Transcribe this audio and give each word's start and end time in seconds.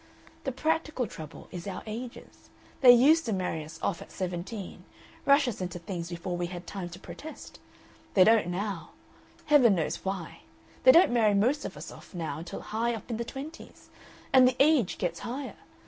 The 0.45 0.51
practical 0.51 1.05
trouble 1.05 1.47
is 1.51 1.67
our 1.67 1.83
ages. 1.85 2.49
They 2.79 2.89
used 2.91 3.23
to 3.27 3.33
marry 3.33 3.63
us 3.63 3.77
off 3.83 4.01
at 4.01 4.11
seventeen, 4.11 4.83
rush 5.27 5.47
us 5.47 5.61
into 5.61 5.77
things 5.77 6.09
before 6.09 6.35
we 6.35 6.47
had 6.47 6.65
time 6.65 6.89
to 6.89 6.99
protest. 6.99 7.59
They 8.15 8.23
don't 8.23 8.47
now. 8.47 8.93
Heaven 9.45 9.75
knows 9.75 9.97
why! 10.03 10.39
They 10.85 10.91
don't 10.91 11.11
marry 11.13 11.35
most 11.35 11.65
of 11.65 11.77
us 11.77 11.91
off 11.91 12.15
now 12.15 12.39
until 12.39 12.61
high 12.61 12.95
up 12.95 13.11
in 13.11 13.17
the 13.17 13.23
twenties. 13.23 13.89
And 14.33 14.47
the 14.47 14.55
age 14.59 14.97
gets 14.97 15.19
higher. 15.19 15.57